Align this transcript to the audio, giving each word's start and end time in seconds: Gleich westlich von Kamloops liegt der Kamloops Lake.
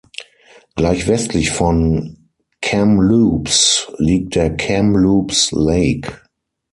Gleich 0.75 1.07
westlich 1.07 1.51
von 1.51 2.31
Kamloops 2.63 3.91
liegt 3.99 4.33
der 4.33 4.57
Kamloops 4.57 5.51
Lake. 5.51 6.17